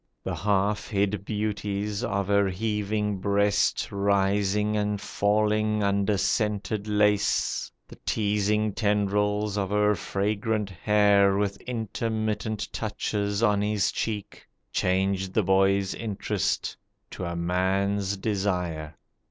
[0.23, 7.97] The half hid beauties of her heaving breast Rising and falling under scented lace, The
[8.03, 15.93] teasing tendrils of her fragrant hair, With intermittent touches on his cheek, Changed the boy's
[15.93, 16.75] interest
[17.11, 18.95] to a man's desire.